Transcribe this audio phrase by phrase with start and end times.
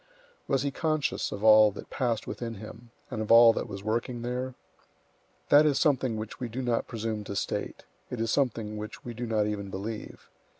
[0.47, 4.23] Was he conscious of all that passed within him, and of all that was working
[4.23, 4.55] there?
[5.49, 9.13] That is something which we do not presume to state; it is something which we
[9.13, 10.27] do not even believe.